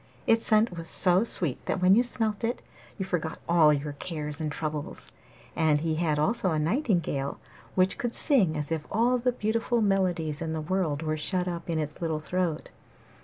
Its 0.25 0.43
scent 0.43 0.75
was 0.75 0.87
so 0.87 1.23
sweet 1.23 1.63
that 1.67 1.79
when 1.79 1.93
you 1.93 2.01
smelt 2.01 2.43
it 2.43 2.63
you 2.97 3.05
forgot 3.05 3.37
all 3.47 3.71
your 3.71 3.93
cares 3.93 4.41
and 4.41 4.51
troubles. 4.51 5.07
And 5.55 5.81
he 5.81 5.93
had 5.93 6.17
also 6.17 6.49
a 6.49 6.57
nightingale 6.57 7.39
which 7.75 7.99
could 7.99 8.15
sing 8.15 8.57
as 8.57 8.71
if 8.71 8.87
all 8.91 9.19
the 9.19 9.31
beautiful 9.31 9.79
melodies 9.79 10.41
in 10.41 10.53
the 10.53 10.59
world 10.61 11.03
were 11.03 11.17
shut 11.17 11.47
up 11.47 11.69
in 11.69 11.77
its 11.77 12.01
little 12.01 12.19
throat. 12.19 12.71